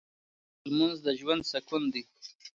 [0.69, 2.03] لمونځ د ژوند سکون دی.